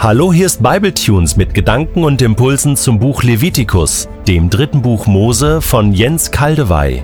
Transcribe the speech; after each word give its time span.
Hallo, 0.00 0.32
hier 0.32 0.46
ist 0.46 0.62
Bibletunes 0.62 1.36
mit 1.36 1.54
Gedanken 1.54 2.04
und 2.04 2.22
Impulsen 2.22 2.76
zum 2.76 3.00
Buch 3.00 3.24
Levitikus, 3.24 4.08
dem 4.28 4.48
dritten 4.48 4.80
Buch 4.80 5.08
Mose 5.08 5.60
von 5.60 5.92
Jens 5.92 6.30
Kaldewey. 6.30 7.02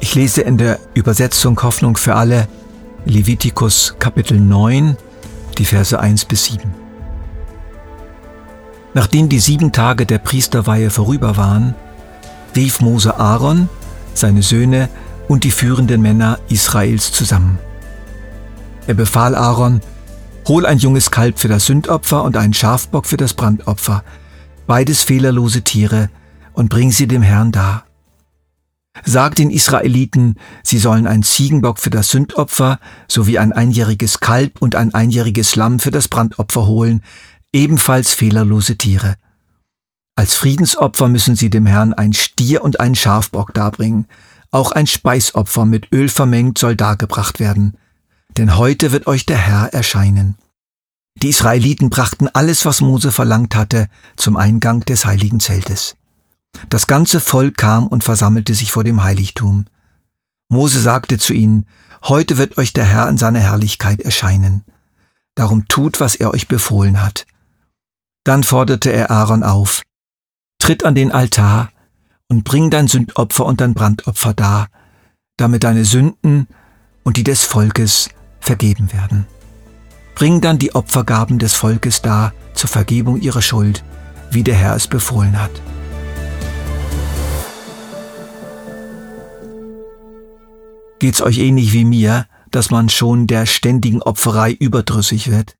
Ich 0.00 0.14
lese 0.14 0.42
in 0.42 0.58
der 0.58 0.78
Übersetzung 0.92 1.60
Hoffnung 1.62 1.96
für 1.96 2.16
alle 2.16 2.48
Levitikus 3.06 3.96
Kapitel 3.98 4.38
9, 4.38 4.98
die 5.56 5.64
Verse 5.64 5.98
1 5.98 6.26
bis 6.26 6.44
7. 6.44 6.81
Nachdem 8.94 9.28
die 9.28 9.38
sieben 9.38 9.72
Tage 9.72 10.06
der 10.06 10.18
Priesterweihe 10.18 10.90
vorüber 10.90 11.36
waren, 11.36 11.74
rief 12.54 12.80
Mose 12.80 13.18
Aaron, 13.18 13.68
seine 14.14 14.42
Söhne 14.42 14.88
und 15.28 15.44
die 15.44 15.50
führenden 15.50 16.02
Männer 16.02 16.38
Israels 16.48 17.12
zusammen. 17.12 17.58
Er 18.86 18.94
befahl 18.94 19.34
Aaron, 19.34 19.80
hol 20.46 20.66
ein 20.66 20.78
junges 20.78 21.10
Kalb 21.10 21.38
für 21.38 21.48
das 21.48 21.66
Sündopfer 21.66 22.22
und 22.24 22.36
einen 22.36 22.52
Schafbock 22.52 23.06
für 23.06 23.16
das 23.16 23.32
Brandopfer, 23.32 24.04
beides 24.66 25.02
fehlerlose 25.02 25.62
Tiere, 25.62 26.10
und 26.52 26.68
bring 26.68 26.90
sie 26.90 27.06
dem 27.06 27.22
Herrn 27.22 27.50
dar. 27.50 27.84
Sag 29.04 29.36
den 29.36 29.50
Israeliten, 29.50 30.36
sie 30.62 30.76
sollen 30.76 31.06
einen 31.06 31.22
Ziegenbock 31.22 31.78
für 31.78 31.88
das 31.88 32.10
Sündopfer 32.10 32.78
sowie 33.08 33.38
ein 33.38 33.52
einjähriges 33.52 34.20
Kalb 34.20 34.60
und 34.60 34.74
ein 34.74 34.92
einjähriges 34.92 35.56
Lamm 35.56 35.78
für 35.78 35.90
das 35.90 36.08
Brandopfer 36.08 36.66
holen, 36.66 37.02
ebenfalls 37.52 38.14
fehlerlose 38.14 38.76
Tiere. 38.76 39.16
Als 40.14 40.34
Friedensopfer 40.34 41.08
müssen 41.08 41.36
sie 41.36 41.50
dem 41.50 41.66
Herrn 41.66 41.94
ein 41.94 42.12
Stier 42.12 42.62
und 42.62 42.80
einen 42.80 42.94
Schafbock 42.94 43.54
darbringen. 43.54 44.06
Auch 44.50 44.72
ein 44.72 44.86
Speisopfer 44.86 45.64
mit 45.64 45.90
Öl 45.92 46.08
vermengt 46.08 46.58
soll 46.58 46.76
dargebracht 46.76 47.40
werden. 47.40 47.76
Denn 48.36 48.56
heute 48.56 48.92
wird 48.92 49.06
euch 49.06 49.26
der 49.26 49.38
Herr 49.38 49.72
erscheinen. 49.72 50.36
Die 51.16 51.28
Israeliten 51.28 51.90
brachten 51.90 52.28
alles, 52.28 52.64
was 52.64 52.80
Mose 52.80 53.12
verlangt 53.12 53.54
hatte, 53.54 53.88
zum 54.16 54.36
Eingang 54.36 54.80
des 54.80 55.04
heiligen 55.04 55.40
Zeltes. 55.40 55.96
Das 56.68 56.86
ganze 56.86 57.20
Volk 57.20 57.56
kam 57.56 57.86
und 57.86 58.04
versammelte 58.04 58.54
sich 58.54 58.72
vor 58.72 58.84
dem 58.84 59.02
Heiligtum. 59.02 59.66
Mose 60.48 60.80
sagte 60.80 61.18
zu 61.18 61.32
ihnen, 61.32 61.66
Heute 62.04 62.36
wird 62.36 62.58
euch 62.58 62.72
der 62.72 62.84
Herr 62.84 63.08
in 63.08 63.16
seiner 63.16 63.38
Herrlichkeit 63.38 64.00
erscheinen. 64.00 64.64
Darum 65.34 65.68
tut, 65.68 66.00
was 66.00 66.14
er 66.14 66.32
euch 66.32 66.48
befohlen 66.48 67.02
hat. 67.02 67.26
Dann 68.24 68.44
forderte 68.44 68.92
er 68.92 69.10
Aaron 69.10 69.42
auf, 69.42 69.82
Tritt 70.58 70.84
an 70.84 70.94
den 70.94 71.10
Altar 71.10 71.70
und 72.28 72.44
bring 72.44 72.70
dein 72.70 72.86
Sündopfer 72.86 73.44
und 73.44 73.60
dein 73.60 73.74
Brandopfer 73.74 74.32
dar, 74.32 74.68
damit 75.36 75.64
deine 75.64 75.84
Sünden 75.84 76.46
und 77.02 77.16
die 77.16 77.24
des 77.24 77.44
Volkes 77.44 78.10
vergeben 78.38 78.92
werden. 78.92 79.26
Bring 80.14 80.40
dann 80.40 80.60
die 80.60 80.72
Opfergaben 80.74 81.40
des 81.40 81.54
Volkes 81.54 82.00
dar 82.00 82.32
zur 82.54 82.68
Vergebung 82.68 83.20
ihrer 83.20 83.42
Schuld, 83.42 83.82
wie 84.30 84.44
der 84.44 84.54
Herr 84.54 84.76
es 84.76 84.86
befohlen 84.86 85.40
hat. 85.40 85.50
Geht's 91.00 91.20
euch 91.20 91.38
ähnlich 91.38 91.72
wie 91.72 91.84
mir, 91.84 92.26
dass 92.52 92.70
man 92.70 92.88
schon 92.88 93.26
der 93.26 93.46
ständigen 93.46 94.00
Opferei 94.00 94.52
überdrüssig 94.52 95.28
wird? 95.28 95.56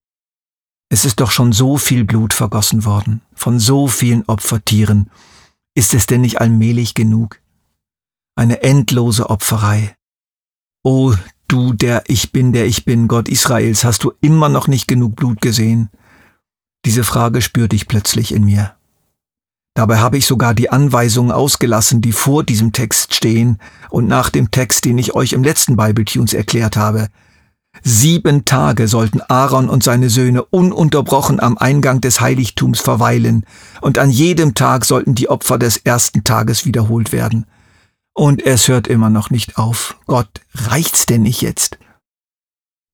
Es 0.92 1.06
ist 1.06 1.20
doch 1.20 1.30
schon 1.30 1.52
so 1.52 1.78
viel 1.78 2.04
Blut 2.04 2.34
vergossen 2.34 2.84
worden, 2.84 3.22
von 3.32 3.58
so 3.58 3.88
vielen 3.88 4.24
Opfertieren. 4.26 5.10
Ist 5.74 5.94
es 5.94 6.04
denn 6.04 6.20
nicht 6.20 6.42
allmählich 6.42 6.92
genug? 6.92 7.40
Eine 8.36 8.62
endlose 8.62 9.30
Opferei. 9.30 9.96
O 10.84 11.14
du, 11.48 11.72
der 11.72 12.04
ich 12.08 12.30
bin, 12.30 12.52
der 12.52 12.66
ich 12.66 12.84
bin, 12.84 13.08
Gott 13.08 13.30
Israels, 13.30 13.84
hast 13.84 14.04
du 14.04 14.12
immer 14.20 14.50
noch 14.50 14.68
nicht 14.68 14.86
genug 14.86 15.16
Blut 15.16 15.40
gesehen? 15.40 15.88
Diese 16.84 17.04
Frage 17.04 17.40
spürte 17.40 17.74
ich 17.74 17.88
plötzlich 17.88 18.34
in 18.34 18.44
mir. 18.44 18.74
Dabei 19.72 19.96
habe 19.96 20.18
ich 20.18 20.26
sogar 20.26 20.52
die 20.52 20.68
Anweisungen 20.68 21.32
ausgelassen, 21.32 22.02
die 22.02 22.12
vor 22.12 22.44
diesem 22.44 22.72
Text 22.72 23.14
stehen 23.14 23.58
und 23.88 24.08
nach 24.08 24.28
dem 24.28 24.50
Text, 24.50 24.84
den 24.84 24.98
ich 24.98 25.14
euch 25.14 25.32
im 25.32 25.42
letzten 25.42 25.74
Bible 25.74 26.04
Tunes 26.04 26.34
erklärt 26.34 26.76
habe. 26.76 27.08
Sieben 27.82 28.44
Tage 28.44 28.86
sollten 28.86 29.22
Aaron 29.22 29.68
und 29.68 29.82
seine 29.82 30.10
Söhne 30.10 30.44
ununterbrochen 30.44 31.40
am 31.40 31.56
Eingang 31.56 32.00
des 32.00 32.20
Heiligtums 32.20 32.80
verweilen, 32.80 33.44
und 33.80 33.98
an 33.98 34.10
jedem 34.10 34.54
Tag 34.54 34.84
sollten 34.84 35.14
die 35.14 35.28
Opfer 35.28 35.58
des 35.58 35.78
ersten 35.78 36.22
Tages 36.22 36.64
wiederholt 36.66 37.12
werden. 37.12 37.46
Und 38.14 38.44
es 38.44 38.68
hört 38.68 38.86
immer 38.86 39.08
noch 39.08 39.30
nicht 39.30 39.56
auf. 39.56 39.96
Gott, 40.06 40.42
reicht's 40.54 41.06
denn 41.06 41.22
nicht 41.22 41.40
jetzt? 41.40 41.78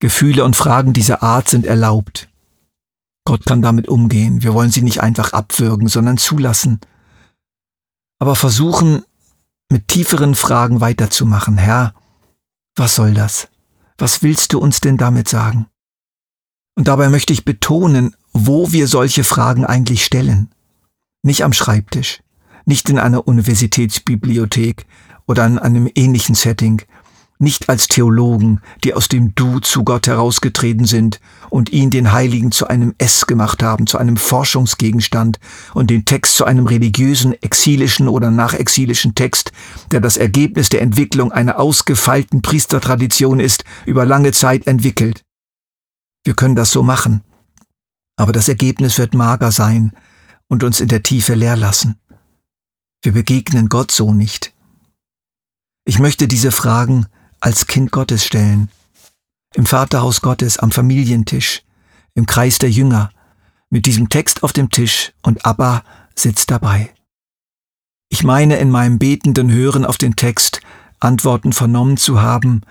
Gefühle 0.00 0.44
und 0.44 0.54
Fragen 0.54 0.92
dieser 0.92 1.22
Art 1.22 1.48
sind 1.48 1.66
erlaubt. 1.66 2.28
Gott 3.24 3.44
kann 3.44 3.60
damit 3.60 3.88
umgehen. 3.88 4.42
Wir 4.42 4.54
wollen 4.54 4.70
sie 4.70 4.82
nicht 4.82 5.02
einfach 5.02 5.32
abwürgen, 5.32 5.88
sondern 5.88 6.18
zulassen. 6.18 6.80
Aber 8.20 8.36
versuchen, 8.36 9.04
mit 9.70 9.88
tieferen 9.88 10.34
Fragen 10.34 10.80
weiterzumachen. 10.80 11.58
Herr, 11.58 11.94
was 12.76 12.94
soll 12.94 13.12
das? 13.12 13.48
Was 13.98 14.22
willst 14.22 14.52
du 14.52 14.60
uns 14.60 14.80
denn 14.80 14.96
damit 14.96 15.28
sagen? 15.28 15.66
Und 16.76 16.86
dabei 16.86 17.08
möchte 17.08 17.32
ich 17.32 17.44
betonen, 17.44 18.14
wo 18.32 18.70
wir 18.70 18.86
solche 18.86 19.24
Fragen 19.24 19.66
eigentlich 19.66 20.04
stellen. 20.04 20.52
Nicht 21.24 21.42
am 21.42 21.52
Schreibtisch, 21.52 22.22
nicht 22.64 22.88
in 22.88 23.00
einer 23.00 23.26
Universitätsbibliothek 23.26 24.86
oder 25.26 25.44
in 25.44 25.58
einem 25.58 25.90
ähnlichen 25.96 26.36
Setting, 26.36 26.82
nicht 27.38 27.68
als 27.68 27.86
Theologen, 27.86 28.60
die 28.82 28.94
aus 28.94 29.08
dem 29.08 29.34
Du 29.34 29.60
zu 29.60 29.84
Gott 29.84 30.06
herausgetreten 30.06 30.84
sind 30.84 31.20
und 31.50 31.70
ihn 31.70 31.90
den 31.90 32.12
Heiligen 32.12 32.50
zu 32.50 32.66
einem 32.66 32.94
S 32.98 33.26
gemacht 33.26 33.62
haben, 33.62 33.86
zu 33.86 33.98
einem 33.98 34.16
Forschungsgegenstand 34.16 35.38
und 35.72 35.90
den 35.90 36.04
Text 36.04 36.34
zu 36.34 36.44
einem 36.44 36.66
religiösen, 36.66 37.40
exilischen 37.40 38.08
oder 38.08 38.30
nachexilischen 38.30 39.14
Text, 39.14 39.52
der 39.92 40.00
das 40.00 40.16
Ergebnis 40.16 40.68
der 40.68 40.82
Entwicklung 40.82 41.30
einer 41.30 41.58
ausgefeilten 41.58 42.42
Priestertradition 42.42 43.40
ist, 43.40 43.64
über 43.86 44.04
lange 44.04 44.32
Zeit 44.32 44.66
entwickelt. 44.66 45.24
Wir 46.24 46.34
können 46.34 46.56
das 46.56 46.72
so 46.72 46.82
machen, 46.82 47.22
aber 48.16 48.32
das 48.32 48.48
Ergebnis 48.48 48.98
wird 48.98 49.14
mager 49.14 49.52
sein 49.52 49.92
und 50.48 50.64
uns 50.64 50.80
in 50.80 50.88
der 50.88 51.02
Tiefe 51.02 51.34
leer 51.34 51.56
lassen. 51.56 51.96
Wir 53.02 53.12
begegnen 53.12 53.68
Gott 53.68 53.92
so 53.92 54.12
nicht. 54.12 54.52
Ich 55.84 56.00
möchte 56.00 56.26
diese 56.26 56.50
Fragen 56.50 57.06
als 57.40 57.66
Kind 57.66 57.90
Gottes 57.92 58.24
stellen. 58.24 58.70
Im 59.54 59.66
Vaterhaus 59.66 60.20
Gottes, 60.20 60.58
am 60.58 60.70
Familientisch, 60.70 61.62
im 62.14 62.26
Kreis 62.26 62.58
der 62.58 62.70
Jünger, 62.70 63.10
mit 63.70 63.86
diesem 63.86 64.08
Text 64.08 64.42
auf 64.42 64.52
dem 64.52 64.70
Tisch 64.70 65.12
und 65.22 65.44
Abba 65.44 65.82
sitzt 66.14 66.50
dabei. 66.50 66.94
Ich 68.10 68.24
meine 68.24 68.56
in 68.56 68.70
meinem 68.70 68.98
betenden 68.98 69.50
Hören 69.50 69.84
auf 69.84 69.98
den 69.98 70.16
Text 70.16 70.60
Antworten 71.00 71.52
vernommen 71.52 71.96
zu 71.96 72.20
haben, 72.20 72.62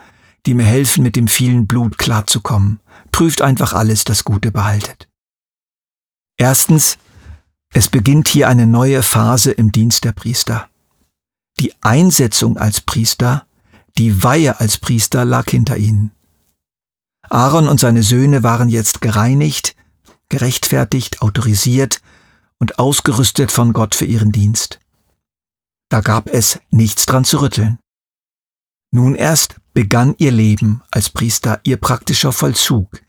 die 0.45 0.53
mir 0.53 0.65
helfen, 0.65 1.03
mit 1.03 1.15
dem 1.15 1.27
vielen 1.27 1.67
Blut 1.67 1.97
klarzukommen. 1.97 2.79
Prüft 3.11 3.41
einfach 3.41 3.73
alles, 3.73 4.03
das 4.03 4.23
Gute 4.23 4.51
behaltet. 4.51 5.07
Erstens, 6.37 6.97
es 7.73 7.89
beginnt 7.89 8.27
hier 8.27 8.47
eine 8.47 8.67
neue 8.67 9.03
Phase 9.03 9.51
im 9.51 9.71
Dienst 9.71 10.03
der 10.03 10.11
Priester. 10.11 10.69
Die 11.59 11.73
Einsetzung 11.81 12.57
als 12.57 12.81
Priester 12.81 13.46
die 13.97 14.23
Weihe 14.23 14.59
als 14.59 14.77
Priester 14.77 15.25
lag 15.25 15.49
hinter 15.49 15.77
ihnen. 15.77 16.11
Aaron 17.29 17.67
und 17.67 17.79
seine 17.79 18.03
Söhne 18.03 18.43
waren 18.43 18.69
jetzt 18.69 19.01
gereinigt, 19.01 19.75
gerechtfertigt, 20.29 21.21
autorisiert 21.21 22.01
und 22.59 22.79
ausgerüstet 22.79 23.51
von 23.51 23.73
Gott 23.73 23.95
für 23.95 24.05
ihren 24.05 24.31
Dienst. 24.31 24.79
Da 25.89 26.01
gab 26.01 26.29
es 26.29 26.59
nichts 26.69 27.05
dran 27.05 27.25
zu 27.25 27.41
rütteln. 27.41 27.79
Nun 28.91 29.15
erst 29.15 29.55
begann 29.73 30.15
ihr 30.17 30.31
Leben 30.31 30.81
als 30.91 31.09
Priester, 31.09 31.59
ihr 31.63 31.77
praktischer 31.77 32.31
Vollzug, 32.31 33.01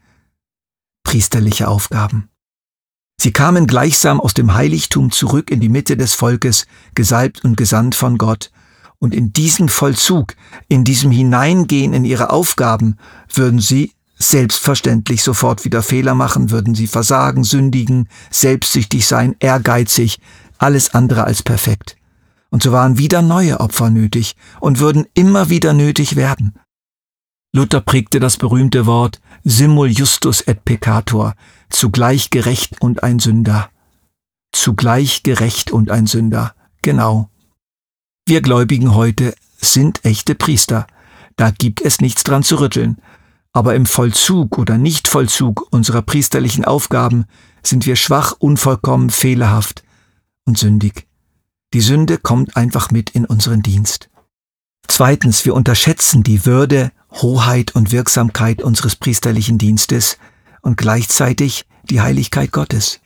priesterliche 1.04 1.68
Aufgaben. 1.68 2.28
Sie 3.20 3.32
kamen 3.32 3.66
gleichsam 3.66 4.20
aus 4.20 4.34
dem 4.34 4.54
Heiligtum 4.54 5.10
zurück 5.10 5.50
in 5.50 5.60
die 5.60 5.68
Mitte 5.68 5.96
des 5.96 6.14
Volkes, 6.14 6.66
gesalbt 6.94 7.44
und 7.44 7.56
gesandt 7.56 7.94
von 7.94 8.16
Gott, 8.16 8.52
und 8.98 9.14
in 9.14 9.32
diesem 9.32 9.68
Vollzug, 9.68 10.34
in 10.68 10.84
diesem 10.84 11.10
Hineingehen 11.10 11.92
in 11.92 12.04
ihre 12.04 12.30
Aufgaben, 12.30 12.96
würden 13.32 13.60
sie 13.60 13.92
selbstverständlich 14.18 15.22
sofort 15.22 15.64
wieder 15.64 15.82
Fehler 15.82 16.14
machen, 16.14 16.50
würden 16.50 16.74
sie 16.74 16.88
versagen, 16.88 17.44
sündigen, 17.44 18.08
selbstsüchtig 18.30 19.06
sein, 19.06 19.36
ehrgeizig, 19.38 20.18
alles 20.58 20.94
andere 20.94 21.24
als 21.24 21.42
perfekt. 21.42 21.96
Und 22.50 22.62
so 22.62 22.72
waren 22.72 22.98
wieder 22.98 23.22
neue 23.22 23.60
Opfer 23.60 23.90
nötig 23.90 24.34
und 24.58 24.80
würden 24.80 25.06
immer 25.14 25.50
wieder 25.50 25.72
nötig 25.72 26.16
werden. 26.16 26.54
Luther 27.52 27.80
prägte 27.80 28.20
das 28.20 28.36
berühmte 28.36 28.86
Wort 28.86 29.20
simul 29.44 29.88
justus 29.88 30.40
et 30.46 30.64
peccator, 30.64 31.34
zugleich 31.70 32.30
gerecht 32.30 32.80
und 32.80 33.02
ein 33.02 33.18
Sünder. 33.20 33.70
Zugleich 34.52 35.22
gerecht 35.22 35.70
und 35.70 35.90
ein 35.90 36.06
Sünder. 36.06 36.54
Genau. 36.82 37.30
Wir 38.28 38.42
Gläubigen 38.42 38.94
heute 38.94 39.34
sind 39.58 40.04
echte 40.04 40.34
Priester. 40.34 40.86
Da 41.36 41.50
gibt 41.50 41.80
es 41.80 42.02
nichts 42.02 42.24
dran 42.24 42.42
zu 42.42 42.56
rütteln. 42.56 42.98
Aber 43.54 43.74
im 43.74 43.86
Vollzug 43.86 44.58
oder 44.58 44.76
Nichtvollzug 44.76 45.66
unserer 45.70 46.02
priesterlichen 46.02 46.66
Aufgaben 46.66 47.24
sind 47.62 47.86
wir 47.86 47.96
schwach, 47.96 48.34
unvollkommen, 48.38 49.08
fehlerhaft 49.08 49.82
und 50.44 50.58
sündig. 50.58 51.06
Die 51.72 51.80
Sünde 51.80 52.18
kommt 52.18 52.54
einfach 52.54 52.90
mit 52.90 53.08
in 53.08 53.24
unseren 53.24 53.62
Dienst. 53.62 54.10
Zweitens, 54.86 55.46
wir 55.46 55.54
unterschätzen 55.54 56.22
die 56.22 56.44
Würde, 56.44 56.92
Hoheit 57.10 57.74
und 57.74 57.92
Wirksamkeit 57.92 58.62
unseres 58.62 58.94
priesterlichen 58.94 59.56
Dienstes 59.56 60.18
und 60.60 60.76
gleichzeitig 60.76 61.64
die 61.84 62.02
Heiligkeit 62.02 62.52
Gottes. 62.52 63.00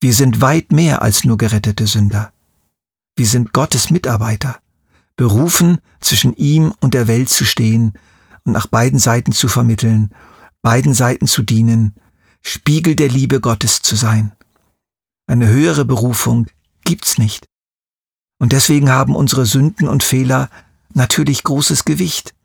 Wir 0.00 0.12
sind 0.12 0.40
weit 0.40 0.72
mehr 0.72 1.02
als 1.02 1.22
nur 1.22 1.38
gerettete 1.38 1.86
Sünder. 1.86 2.32
Wir 3.18 3.26
sind 3.26 3.52
Gottes 3.52 3.90
Mitarbeiter, 3.90 4.60
berufen, 5.16 5.78
zwischen 5.98 6.34
ihm 6.36 6.72
und 6.80 6.94
der 6.94 7.08
Welt 7.08 7.28
zu 7.28 7.44
stehen 7.44 7.94
und 8.44 8.52
nach 8.52 8.68
beiden 8.68 9.00
Seiten 9.00 9.32
zu 9.32 9.48
vermitteln, 9.48 10.14
beiden 10.62 10.94
Seiten 10.94 11.26
zu 11.26 11.42
dienen, 11.42 11.96
Spiegel 12.42 12.94
der 12.94 13.08
Liebe 13.08 13.40
Gottes 13.40 13.82
zu 13.82 13.96
sein. 13.96 14.30
Eine 15.26 15.48
höhere 15.48 15.84
Berufung 15.84 16.46
gibt's 16.84 17.18
nicht. 17.18 17.48
Und 18.38 18.52
deswegen 18.52 18.88
haben 18.88 19.16
unsere 19.16 19.46
Sünden 19.46 19.88
und 19.88 20.04
Fehler 20.04 20.48
natürlich 20.94 21.42
großes 21.42 21.84
Gewicht. 21.84 22.36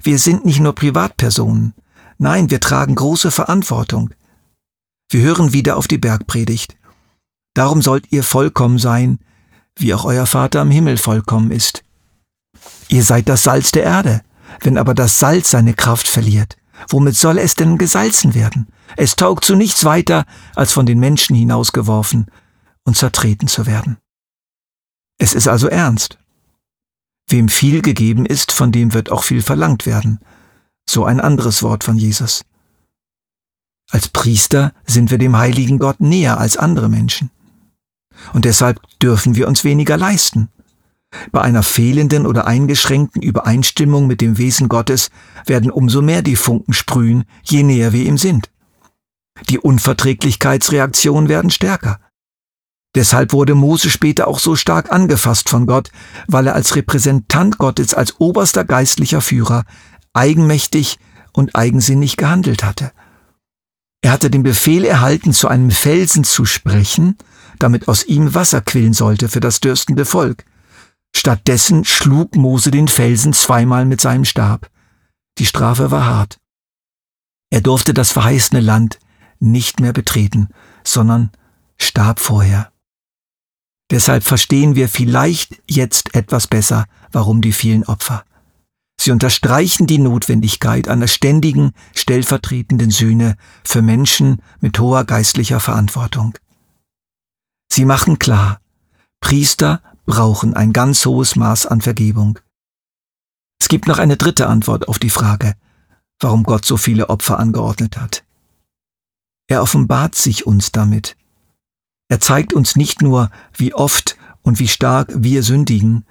Wir 0.00 0.20
sind 0.20 0.44
nicht 0.44 0.60
nur 0.60 0.76
Privatpersonen. 0.76 1.74
Nein, 2.18 2.50
wir 2.50 2.60
tragen 2.60 2.94
große 2.94 3.32
Verantwortung. 3.32 4.14
Wir 5.10 5.22
hören 5.22 5.52
wieder 5.52 5.76
auf 5.76 5.88
die 5.88 5.98
Bergpredigt. 5.98 6.76
Darum 7.52 7.82
sollt 7.82 8.12
ihr 8.12 8.22
vollkommen 8.22 8.78
sein, 8.78 9.18
wie 9.76 9.94
auch 9.94 10.04
euer 10.04 10.26
Vater 10.26 10.62
im 10.62 10.70
Himmel 10.70 10.96
vollkommen 10.96 11.50
ist. 11.50 11.82
Ihr 12.88 13.04
seid 13.04 13.28
das 13.28 13.42
Salz 13.42 13.70
der 13.70 13.84
Erde. 13.84 14.22
Wenn 14.60 14.78
aber 14.78 14.94
das 14.94 15.18
Salz 15.18 15.50
seine 15.50 15.74
Kraft 15.74 16.08
verliert, 16.08 16.56
womit 16.88 17.16
soll 17.16 17.38
es 17.38 17.54
denn 17.54 17.78
gesalzen 17.78 18.34
werden? 18.34 18.66
Es 18.96 19.16
taugt 19.16 19.44
zu 19.44 19.54
nichts 19.54 19.84
weiter, 19.84 20.24
als 20.56 20.72
von 20.72 20.86
den 20.86 20.98
Menschen 20.98 21.36
hinausgeworfen 21.36 22.26
und 22.84 22.96
zertreten 22.96 23.46
zu 23.46 23.66
werden. 23.66 23.98
Es 25.18 25.34
ist 25.34 25.48
also 25.48 25.68
ernst. 25.68 26.18
Wem 27.28 27.48
viel 27.48 27.80
gegeben 27.80 28.26
ist, 28.26 28.50
von 28.50 28.72
dem 28.72 28.92
wird 28.92 29.12
auch 29.12 29.22
viel 29.22 29.42
verlangt 29.42 29.86
werden. 29.86 30.18
So 30.88 31.04
ein 31.04 31.20
anderes 31.20 31.62
Wort 31.62 31.84
von 31.84 31.96
Jesus. 31.96 32.44
Als 33.90 34.08
Priester 34.08 34.72
sind 34.86 35.10
wir 35.10 35.18
dem 35.18 35.36
heiligen 35.36 35.78
Gott 35.78 36.00
näher 36.00 36.38
als 36.38 36.56
andere 36.56 36.88
Menschen. 36.88 37.30
Und 38.32 38.44
deshalb 38.44 38.80
dürfen 39.00 39.34
wir 39.34 39.48
uns 39.48 39.64
weniger 39.64 39.96
leisten. 39.96 40.48
Bei 41.32 41.40
einer 41.42 41.62
fehlenden 41.62 42.26
oder 42.26 42.46
eingeschränkten 42.46 43.22
Übereinstimmung 43.22 44.06
mit 44.06 44.20
dem 44.20 44.38
Wesen 44.38 44.68
Gottes 44.68 45.10
werden 45.44 45.70
umso 45.70 46.02
mehr 46.02 46.22
die 46.22 46.36
Funken 46.36 46.72
sprühen, 46.72 47.24
je 47.42 47.62
näher 47.62 47.92
wir 47.92 48.04
ihm 48.04 48.18
sind. 48.18 48.50
Die 49.48 49.58
Unverträglichkeitsreaktionen 49.58 51.28
werden 51.28 51.50
stärker. 51.50 51.98
Deshalb 52.94 53.32
wurde 53.32 53.54
Mose 53.54 53.88
später 53.88 54.26
auch 54.26 54.38
so 54.38 54.56
stark 54.56 54.92
angefasst 54.92 55.48
von 55.48 55.66
Gott, 55.66 55.90
weil 56.26 56.48
er 56.48 56.54
als 56.54 56.74
Repräsentant 56.74 57.58
Gottes, 57.58 57.94
als 57.94 58.18
oberster 58.20 58.64
geistlicher 58.64 59.20
Führer 59.20 59.64
eigenmächtig 60.12 60.98
und 61.32 61.54
eigensinnig 61.54 62.16
gehandelt 62.16 62.64
hatte. 62.64 62.92
Er 64.02 64.12
hatte 64.12 64.30
den 64.30 64.42
Befehl 64.42 64.84
erhalten, 64.84 65.32
zu 65.32 65.46
einem 65.48 65.70
Felsen 65.70 66.24
zu 66.24 66.44
sprechen, 66.44 67.16
damit 67.62 67.88
aus 67.88 68.04
ihm 68.04 68.34
Wasser 68.34 68.60
quillen 68.60 68.92
sollte 68.92 69.28
für 69.28 69.40
das 69.40 69.60
dürstende 69.60 70.04
Volk. 70.04 70.44
Stattdessen 71.14 71.84
schlug 71.84 72.36
Mose 72.36 72.70
den 72.70 72.88
Felsen 72.88 73.32
zweimal 73.32 73.84
mit 73.84 74.00
seinem 74.00 74.24
Stab. 74.24 74.70
Die 75.38 75.46
Strafe 75.46 75.90
war 75.90 76.06
hart. 76.06 76.38
Er 77.50 77.60
durfte 77.60 77.94
das 77.94 78.12
verheißene 78.12 78.60
Land 78.60 78.98
nicht 79.40 79.80
mehr 79.80 79.92
betreten, 79.92 80.48
sondern 80.84 81.30
starb 81.78 82.20
vorher. 82.20 82.70
Deshalb 83.90 84.22
verstehen 84.22 84.76
wir 84.76 84.88
vielleicht 84.88 85.60
jetzt 85.68 86.14
etwas 86.14 86.46
besser, 86.46 86.86
warum 87.10 87.40
die 87.40 87.52
vielen 87.52 87.84
Opfer. 87.84 88.24
Sie 89.00 89.10
unterstreichen 89.10 89.86
die 89.86 89.98
Notwendigkeit 89.98 90.86
einer 90.86 91.08
ständigen, 91.08 91.72
stellvertretenden 91.96 92.90
Sühne 92.90 93.36
für 93.64 93.82
Menschen 93.82 94.42
mit 94.60 94.78
hoher 94.78 95.04
geistlicher 95.04 95.58
Verantwortung. 95.58 96.34
Sie 97.72 97.84
machen 97.84 98.18
klar, 98.18 98.60
Priester 99.20 99.82
brauchen 100.06 100.54
ein 100.54 100.72
ganz 100.72 101.06
hohes 101.06 101.36
Maß 101.36 101.66
an 101.66 101.80
Vergebung. 101.80 102.38
Es 103.60 103.68
gibt 103.68 103.86
noch 103.86 103.98
eine 103.98 104.16
dritte 104.16 104.48
Antwort 104.48 104.88
auf 104.88 104.98
die 104.98 105.10
Frage, 105.10 105.54
warum 106.18 106.42
Gott 106.42 106.64
so 106.64 106.76
viele 106.76 107.10
Opfer 107.10 107.38
angeordnet 107.38 107.96
hat. 107.96 108.24
Er 109.48 109.62
offenbart 109.62 110.14
sich 110.14 110.46
uns 110.46 110.72
damit. 110.72 111.16
Er 112.08 112.20
zeigt 112.20 112.52
uns 112.52 112.76
nicht 112.76 113.02
nur, 113.02 113.30
wie 113.52 113.74
oft 113.74 114.16
und 114.42 114.58
wie 114.58 114.68
stark 114.68 115.12
wir 115.14 115.42
sündigen, 115.42 116.04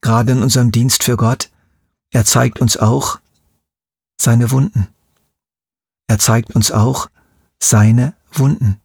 gerade 0.00 0.32
in 0.32 0.42
unserem 0.42 0.72
Dienst 0.72 1.04
für 1.04 1.16
Gott, 1.16 1.50
er 2.10 2.24
zeigt 2.24 2.60
uns 2.60 2.76
auch 2.76 3.20
seine 4.20 4.50
Wunden. 4.50 4.88
Er 6.08 6.18
zeigt 6.18 6.54
uns 6.54 6.70
auch 6.72 7.08
seine 7.60 8.14
Wunden. 8.32 8.80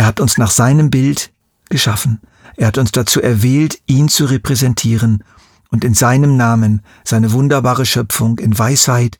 Er 0.00 0.06
hat 0.06 0.18
uns 0.18 0.38
nach 0.38 0.50
seinem 0.50 0.88
Bild 0.88 1.30
geschaffen. 1.68 2.22
Er 2.56 2.68
hat 2.68 2.78
uns 2.78 2.90
dazu 2.90 3.20
erwählt, 3.20 3.82
ihn 3.84 4.08
zu 4.08 4.24
repräsentieren 4.24 5.22
und 5.68 5.84
in 5.84 5.92
seinem 5.92 6.38
Namen 6.38 6.80
seine 7.04 7.32
wunderbare 7.32 7.84
Schöpfung 7.84 8.38
in 8.38 8.58
Weisheit, 8.58 9.18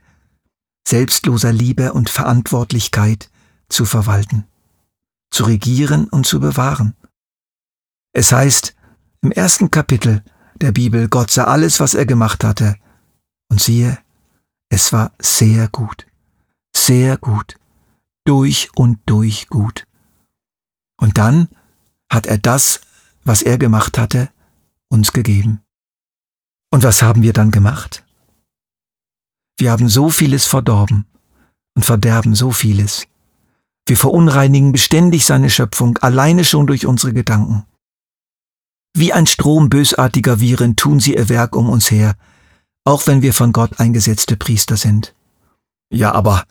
selbstloser 0.88 1.52
Liebe 1.52 1.92
und 1.92 2.08
Verantwortlichkeit 2.08 3.28
zu 3.68 3.84
verwalten 3.84 4.46
zu 5.30 5.44
regieren 5.44 6.08
und 6.08 6.26
zu 6.26 6.40
bewahren. 6.40 6.96
Es 8.14 8.32
heißt 8.32 8.74
im 9.20 9.32
ersten 9.32 9.70
Kapitel 9.70 10.24
der 10.62 10.72
Bibel, 10.72 11.08
Gott 11.08 11.30
sah 11.30 11.44
alles, 11.44 11.78
was 11.78 11.92
er 11.92 12.06
gemacht 12.06 12.42
hatte, 12.42 12.76
und 13.50 13.60
siehe, 13.60 13.98
es 14.70 14.94
war 14.94 15.12
sehr 15.20 15.68
gut, 15.68 16.06
sehr 16.74 17.18
gut, 17.18 17.58
durch 18.24 18.70
und 18.74 18.98
durch 19.04 19.46
gut. 19.50 19.84
Und 21.00 21.18
dann 21.18 21.48
hat 22.10 22.26
er 22.26 22.38
das, 22.38 22.80
was 23.24 23.42
er 23.42 23.58
gemacht 23.58 23.98
hatte, 23.98 24.30
uns 24.88 25.12
gegeben. 25.12 25.62
Und 26.70 26.84
was 26.84 27.02
haben 27.02 27.22
wir 27.22 27.32
dann 27.32 27.50
gemacht? 27.50 28.04
Wir 29.58 29.72
haben 29.72 29.88
so 29.88 30.08
vieles 30.10 30.46
verdorben 30.46 31.06
und 31.74 31.84
verderben 31.84 32.34
so 32.34 32.52
vieles. 32.52 33.06
Wir 33.86 33.96
verunreinigen 33.96 34.72
beständig 34.72 35.26
seine 35.26 35.50
Schöpfung, 35.50 35.98
alleine 35.98 36.44
schon 36.44 36.66
durch 36.66 36.86
unsere 36.86 37.12
Gedanken. 37.12 37.64
Wie 38.94 39.12
ein 39.12 39.26
Strom 39.26 39.68
bösartiger 39.68 40.40
Viren 40.40 40.76
tun 40.76 41.00
sie 41.00 41.14
ihr 41.14 41.28
Werk 41.28 41.56
um 41.56 41.68
uns 41.68 41.90
her, 41.90 42.14
auch 42.84 43.06
wenn 43.06 43.22
wir 43.22 43.34
von 43.34 43.52
Gott 43.52 43.80
eingesetzte 43.80 44.36
Priester 44.36 44.76
sind. 44.76 45.14
Ja, 45.92 46.12
aber 46.12 46.44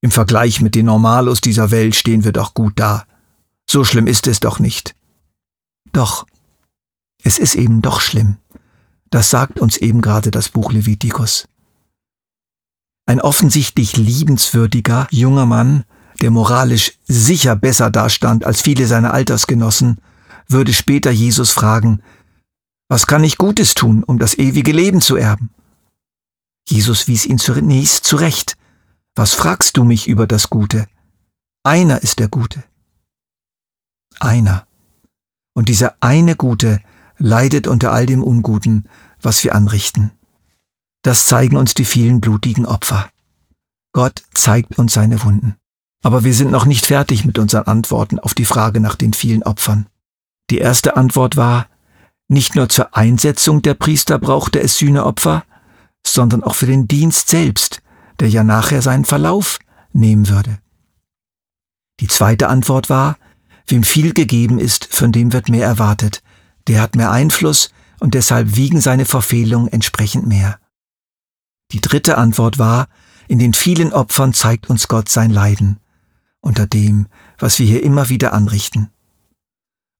im 0.00 0.10
Vergleich 0.10 0.60
mit 0.60 0.74
den 0.74 0.86
Normalos 0.86 1.40
dieser 1.40 1.70
Welt 1.70 1.94
stehen 1.94 2.24
wir 2.24 2.32
doch 2.32 2.54
gut 2.54 2.74
da. 2.76 3.06
So 3.68 3.84
schlimm 3.84 4.06
ist 4.06 4.26
es 4.26 4.40
doch 4.40 4.58
nicht. 4.58 4.94
Doch, 5.92 6.26
es 7.22 7.38
ist 7.38 7.54
eben 7.54 7.82
doch 7.82 8.00
schlimm. 8.00 8.36
Das 9.10 9.30
sagt 9.30 9.60
uns 9.60 9.76
eben 9.76 10.00
gerade 10.00 10.30
das 10.30 10.48
Buch 10.48 10.72
Levitikus. 10.72 11.48
Ein 13.06 13.20
offensichtlich 13.20 13.96
liebenswürdiger 13.96 15.06
junger 15.10 15.46
Mann 15.46 15.84
der 16.20 16.30
moralisch 16.30 16.92
sicher 17.06 17.56
besser 17.56 17.90
dastand 17.90 18.44
als 18.44 18.62
viele 18.62 18.86
seiner 18.86 19.12
Altersgenossen, 19.12 19.98
würde 20.48 20.72
später 20.72 21.10
Jesus 21.10 21.50
fragen, 21.50 22.02
was 22.88 23.06
kann 23.06 23.24
ich 23.24 23.36
Gutes 23.36 23.74
tun, 23.74 24.04
um 24.04 24.18
das 24.18 24.38
ewige 24.38 24.72
Leben 24.72 25.00
zu 25.00 25.16
erben? 25.16 25.50
Jesus 26.68 27.08
wies 27.08 27.26
ihn 27.26 27.38
zunächst 27.38 28.04
zurecht. 28.04 28.56
Was 29.14 29.32
fragst 29.32 29.76
du 29.76 29.84
mich 29.84 30.08
über 30.08 30.26
das 30.26 30.50
Gute? 30.50 30.86
Einer 31.64 32.02
ist 32.02 32.18
der 32.18 32.28
Gute. 32.28 32.62
Einer. 34.20 34.66
Und 35.54 35.68
dieser 35.68 35.96
eine 36.00 36.36
Gute 36.36 36.80
leidet 37.18 37.66
unter 37.66 37.92
all 37.92 38.06
dem 38.06 38.22
Unguten, 38.22 38.88
was 39.20 39.42
wir 39.44 39.54
anrichten. 39.54 40.12
Das 41.02 41.24
zeigen 41.24 41.56
uns 41.56 41.74
die 41.74 41.84
vielen 41.84 42.20
blutigen 42.20 42.66
Opfer. 42.66 43.08
Gott 43.92 44.22
zeigt 44.34 44.78
uns 44.78 44.92
seine 44.92 45.22
Wunden. 45.22 45.56
Aber 46.02 46.24
wir 46.24 46.34
sind 46.34 46.50
noch 46.50 46.66
nicht 46.66 46.86
fertig 46.86 47.24
mit 47.24 47.38
unseren 47.38 47.64
Antworten 47.64 48.18
auf 48.18 48.34
die 48.34 48.44
Frage 48.44 48.80
nach 48.80 48.94
den 48.94 49.12
vielen 49.12 49.42
Opfern. 49.42 49.86
Die 50.50 50.58
erste 50.58 50.96
Antwort 50.96 51.36
war, 51.36 51.66
nicht 52.28 52.54
nur 52.54 52.68
zur 52.68 52.96
Einsetzung 52.96 53.62
der 53.62 53.74
Priester 53.74 54.18
brauchte 54.18 54.60
es 54.60 54.78
Sühneopfer, 54.78 55.44
sondern 56.06 56.42
auch 56.42 56.54
für 56.54 56.66
den 56.66 56.86
Dienst 56.88 57.28
selbst, 57.28 57.82
der 58.20 58.28
ja 58.28 58.44
nachher 58.44 58.82
seinen 58.82 59.04
Verlauf 59.04 59.58
nehmen 59.92 60.28
würde. 60.28 60.58
Die 62.00 62.08
zweite 62.08 62.48
Antwort 62.48 62.90
war, 62.90 63.16
wem 63.68 63.82
viel 63.82 64.12
gegeben 64.12 64.58
ist, 64.58 64.94
von 64.94 65.12
dem 65.12 65.32
wird 65.32 65.48
mehr 65.48 65.66
erwartet. 65.66 66.22
Der 66.68 66.80
hat 66.80 66.96
mehr 66.96 67.10
Einfluss 67.10 67.70
und 68.00 68.14
deshalb 68.14 68.56
wiegen 68.56 68.80
seine 68.80 69.04
Verfehlungen 69.04 69.72
entsprechend 69.72 70.26
mehr. 70.26 70.58
Die 71.72 71.80
dritte 71.80 72.18
Antwort 72.18 72.58
war, 72.58 72.88
in 73.28 73.38
den 73.38 73.54
vielen 73.54 73.92
Opfern 73.92 74.32
zeigt 74.32 74.70
uns 74.70 74.88
Gott 74.88 75.08
sein 75.08 75.30
Leiden, 75.30 75.78
unter 76.40 76.66
dem, 76.66 77.06
was 77.38 77.58
wir 77.58 77.66
hier 77.66 77.82
immer 77.82 78.08
wieder 78.08 78.32
anrichten. 78.32 78.90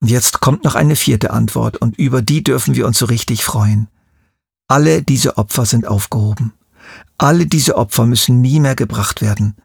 Und 0.01 0.11
jetzt 0.11 0.41
kommt 0.41 0.65
noch 0.65 0.75
eine 0.75 0.95
vierte 0.95 1.31
Antwort, 1.33 1.79
und 1.79 1.99
über 1.99 2.23
die 2.23 2.45
dürfen 2.45 2.77
wir 2.77 2.87
uns 2.87 2.99
so 2.99 3.07
richtig 3.07 3.45
freuen. 3.45 3.89
Alle 4.69 5.03
diese 5.03 5.39
Opfer 5.39 5.65
sind 5.65 5.87
aufgehoben. 5.87 6.53
Alle 7.19 7.47
diese 7.47 7.77
Opfer 7.77 8.07
müssen 8.07 8.41
nie 8.41 8.61
mehr 8.61 8.77
gebracht 8.77 9.23
werden, 9.23 9.57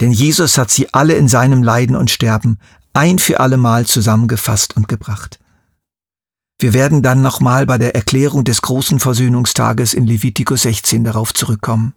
denn 0.00 0.12
Jesus 0.12 0.58
hat 0.58 0.70
sie 0.70 0.92
alle 0.94 1.14
in 1.14 1.26
seinem 1.26 1.62
Leiden 1.62 1.96
und 1.96 2.10
Sterben 2.10 2.58
ein 2.98 3.20
für 3.20 3.38
allemal 3.38 3.86
zusammengefasst 3.86 4.76
und 4.76 4.88
gebracht. 4.88 5.38
Wir 6.60 6.72
werden 6.72 7.00
dann 7.02 7.22
nochmal 7.22 7.64
bei 7.64 7.78
der 7.78 7.94
Erklärung 7.94 8.42
des 8.42 8.60
großen 8.60 8.98
Versöhnungstages 8.98 9.94
in 9.94 10.04
Levitikus 10.04 10.62
16 10.62 11.04
darauf 11.04 11.32
zurückkommen. 11.32 11.94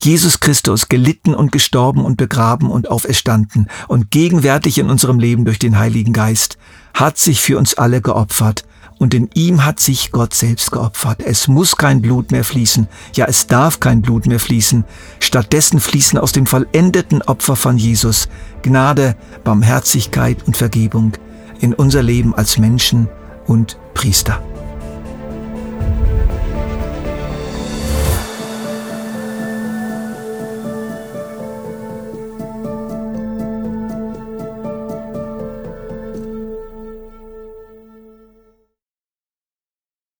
Jesus 0.00 0.38
Christus 0.38 0.88
gelitten 0.88 1.34
und 1.34 1.50
gestorben 1.50 2.04
und 2.04 2.16
begraben 2.16 2.70
und 2.70 2.88
auferstanden 2.88 3.68
und 3.88 4.12
gegenwärtig 4.12 4.78
in 4.78 4.88
unserem 4.88 5.18
Leben 5.18 5.44
durch 5.44 5.58
den 5.58 5.76
Heiligen 5.76 6.12
Geist, 6.12 6.56
hat 6.94 7.18
sich 7.18 7.40
für 7.40 7.58
uns 7.58 7.74
alle 7.74 8.00
geopfert 8.00 8.64
und 9.04 9.12
in 9.12 9.28
ihm 9.34 9.66
hat 9.66 9.80
sich 9.80 10.12
Gott 10.12 10.32
selbst 10.32 10.72
geopfert. 10.72 11.20
Es 11.22 11.46
muss 11.46 11.76
kein 11.76 12.00
Blut 12.00 12.32
mehr 12.32 12.42
fließen, 12.42 12.88
ja 13.12 13.26
es 13.28 13.46
darf 13.46 13.78
kein 13.78 14.00
Blut 14.00 14.24
mehr 14.24 14.40
fließen. 14.40 14.82
Stattdessen 15.20 15.78
fließen 15.78 16.18
aus 16.18 16.32
dem 16.32 16.46
vollendeten 16.46 17.20
Opfer 17.20 17.54
von 17.54 17.76
Jesus 17.76 18.30
Gnade, 18.62 19.14
Barmherzigkeit 19.44 20.38
und 20.46 20.56
Vergebung 20.56 21.12
in 21.60 21.74
unser 21.74 22.02
Leben 22.02 22.34
als 22.34 22.56
Menschen 22.56 23.10
und 23.46 23.76
Priester. 23.92 24.42